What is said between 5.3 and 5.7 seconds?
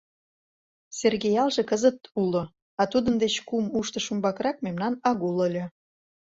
ыле.